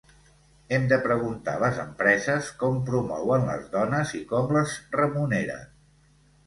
[0.77, 5.75] Hem de preguntar a les empreses com promouen les dones i com les remuneren.